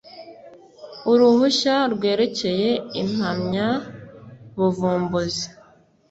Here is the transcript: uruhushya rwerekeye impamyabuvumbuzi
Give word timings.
uruhushya 1.11 1.75
rwerekeye 1.93 2.69
impamyabuvumbuzi 3.01 5.47